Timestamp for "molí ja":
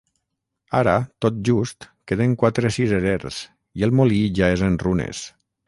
4.01-4.53